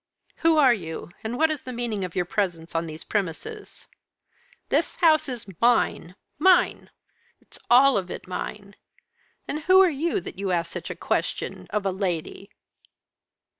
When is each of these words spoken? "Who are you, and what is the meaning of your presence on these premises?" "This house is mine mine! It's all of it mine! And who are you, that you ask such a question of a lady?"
"Who 0.37 0.57
are 0.57 0.73
you, 0.73 1.11
and 1.23 1.37
what 1.37 1.51
is 1.51 1.61
the 1.61 1.71
meaning 1.71 2.03
of 2.03 2.15
your 2.15 2.25
presence 2.25 2.73
on 2.73 2.87
these 2.87 3.03
premises?" 3.03 3.85
"This 4.69 4.95
house 4.95 5.29
is 5.29 5.45
mine 5.61 6.15
mine! 6.39 6.89
It's 7.39 7.59
all 7.69 7.99
of 7.99 8.09
it 8.09 8.27
mine! 8.27 8.75
And 9.47 9.59
who 9.65 9.79
are 9.79 9.91
you, 9.91 10.19
that 10.19 10.39
you 10.39 10.49
ask 10.49 10.71
such 10.71 10.89
a 10.89 10.95
question 10.95 11.67
of 11.69 11.85
a 11.85 11.91
lady?" 11.91 12.49